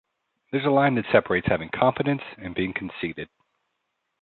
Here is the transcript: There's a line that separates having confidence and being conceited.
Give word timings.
There's 0.51 0.65
a 0.65 0.69
line 0.71 0.95
that 0.95 1.05
separates 1.11 1.45
having 1.45 1.69
confidence 1.69 2.23
and 2.39 2.55
being 2.55 2.73
conceited. 2.73 3.29